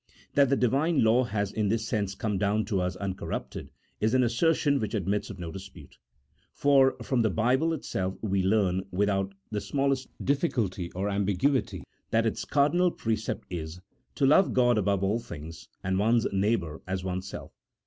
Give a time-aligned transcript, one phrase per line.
[0.33, 3.69] That the Divine law has in this sense come down to us uncorrupted,
[3.99, 5.95] is an assertion which admits of no dispute.
[6.55, 12.45] For from the Bible itself we learn, without the smallest difficulty or ambiguity, that its
[12.45, 13.79] cardinal precept is:
[14.15, 17.51] To love God above all things, and one's neighbour as one's self.